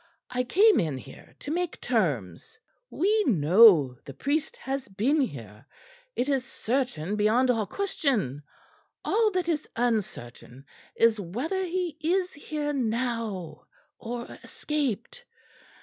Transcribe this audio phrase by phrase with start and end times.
[0.31, 2.57] I came in here to make terms.
[2.89, 5.67] We know the priest has been here.
[6.15, 8.41] It is certain beyond all question.
[9.05, 13.67] All that is uncertain is whether he is here now
[13.99, 15.23] or escaped.